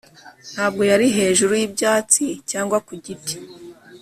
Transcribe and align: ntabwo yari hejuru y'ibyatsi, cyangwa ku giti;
ntabwo 0.53 0.81
yari 0.91 1.05
hejuru 1.17 1.51
y'ibyatsi, 1.59 2.23
cyangwa 2.51 2.77
ku 2.85 2.93
giti; 3.03 3.35